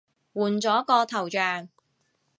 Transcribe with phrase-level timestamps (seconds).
[0.33, 1.69] 換咗個頭像